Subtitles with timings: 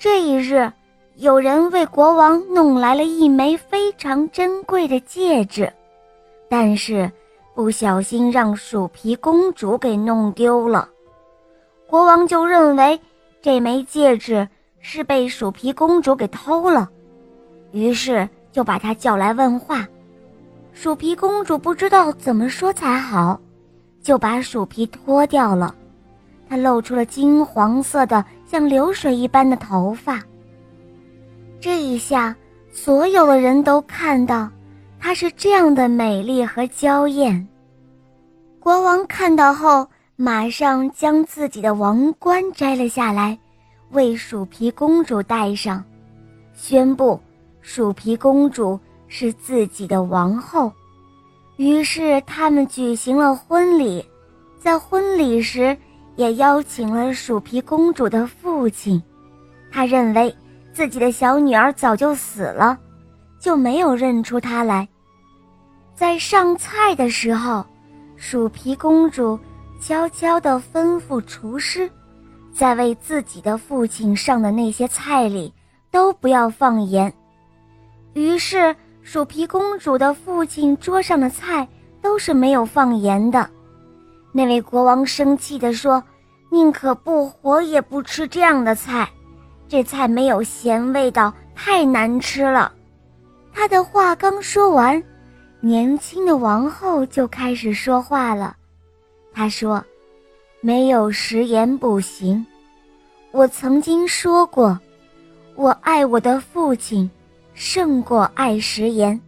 [0.00, 0.72] 这一日，
[1.16, 5.70] 有人为国王弄来了一枚非常珍贵的戒指，
[6.48, 7.12] 但是
[7.54, 10.88] 不小心让鼠皮公主给弄丢了。
[11.86, 12.98] 国王就认为
[13.42, 16.88] 这枚戒指是被鼠皮公主给偷了，
[17.70, 19.86] 于是就把她叫来问话。
[20.72, 23.38] 鼠皮公主不知道怎么说才好，
[24.02, 25.74] 就把鼠皮脱掉了，
[26.48, 28.24] 她露出了金黄色的。
[28.50, 30.20] 像流水一般的头发。
[31.60, 32.34] 这一下，
[32.72, 34.50] 所有的人都看到
[34.98, 37.46] 她是这样的美丽和娇艳。
[38.58, 39.86] 国王看到后，
[40.16, 43.38] 马上将自己的王冠摘了下来，
[43.92, 45.84] 为鼠皮公主戴上，
[46.52, 47.20] 宣布
[47.60, 48.76] 鼠皮公主
[49.06, 50.72] 是自己的王后。
[51.56, 54.04] 于是，他们举行了婚礼。
[54.58, 55.76] 在婚礼时，
[56.16, 59.02] 也邀请了鼠皮公主的父亲，
[59.70, 60.34] 他认为
[60.72, 62.78] 自己的小女儿早就死了，
[63.38, 64.86] 就没有认出她来。
[65.94, 67.64] 在上菜的时候，
[68.16, 69.38] 鼠皮公主
[69.80, 71.90] 悄悄地吩咐厨师，
[72.52, 75.52] 在为自己的父亲上的那些菜里
[75.90, 77.12] 都不要放盐。
[78.14, 81.66] 于是，鼠皮公主的父亲桌上的菜
[82.02, 83.48] 都是没有放盐的。
[84.32, 86.02] 那位国王生气地说。
[86.52, 89.08] 宁可不活也不吃这样的菜，
[89.68, 92.72] 这菜没有咸味道，太难吃了。
[93.52, 95.00] 他的话刚说完，
[95.60, 98.56] 年轻的王后就开始说话了。
[99.32, 99.80] 她说
[100.60, 102.44] ：“没有食盐不行。
[103.30, 104.76] 我曾经说过，
[105.54, 107.08] 我爱我的父亲，
[107.54, 109.20] 胜过爱食盐。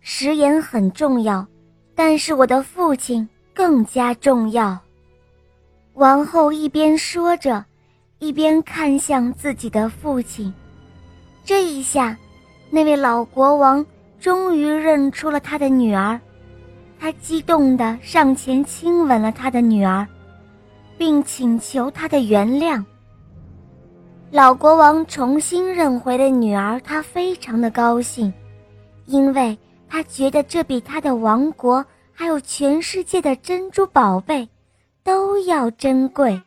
[0.00, 1.44] 食盐很重要，
[1.96, 4.78] 但是我的父亲更加重要。”
[5.94, 7.64] 王后一边说着，
[8.18, 10.52] 一边看向自己的父亲。
[11.44, 12.16] 这一下，
[12.70, 13.84] 那位老国王
[14.18, 16.20] 终于认出了他的女儿，
[16.98, 20.06] 他激动地上前亲吻了他的女儿，
[20.98, 22.82] 并请求他的原谅。
[24.30, 28.32] 老国王重新认回了女儿，他非常的高兴，
[29.06, 29.56] 因为
[29.88, 34.48] 他觉得这比他的王国还有全世界的珍珠宝贝。
[35.04, 36.40] 都要珍贵。